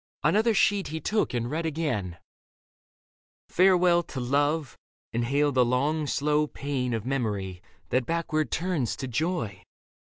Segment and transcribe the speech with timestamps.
[0.23, 2.17] Another sheet he took and read again.
[3.49, 4.75] Farewell to love,
[5.13, 9.61] and hail the long, slow pain Of memory that backward turns to joy.